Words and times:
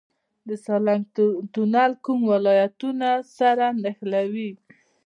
د 0.47 0.49
سالنګ 0.63 1.03
تونل 1.53 1.91
کوم 2.03 2.19
ولایتونه 2.31 3.09
سره 3.37 3.65
نښلوي؟ 3.83 4.51